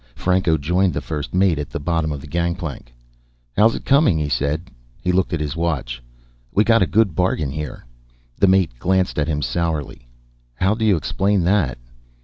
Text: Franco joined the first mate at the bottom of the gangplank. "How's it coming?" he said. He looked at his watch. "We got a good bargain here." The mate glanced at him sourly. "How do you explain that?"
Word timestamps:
Franco 0.15 0.57
joined 0.57 0.95
the 0.95 0.99
first 0.99 1.31
mate 1.31 1.59
at 1.59 1.69
the 1.69 1.79
bottom 1.79 2.11
of 2.11 2.21
the 2.21 2.25
gangplank. 2.25 2.91
"How's 3.55 3.75
it 3.75 3.85
coming?" 3.85 4.17
he 4.17 4.29
said. 4.29 4.71
He 4.99 5.11
looked 5.11 5.31
at 5.31 5.39
his 5.39 5.55
watch. 5.55 6.01
"We 6.51 6.63
got 6.63 6.81
a 6.81 6.87
good 6.87 7.13
bargain 7.13 7.51
here." 7.51 7.85
The 8.39 8.47
mate 8.47 8.71
glanced 8.79 9.19
at 9.19 9.27
him 9.27 9.43
sourly. 9.43 10.07
"How 10.55 10.73
do 10.73 10.85
you 10.85 10.95
explain 10.95 11.43
that?" 11.43 11.77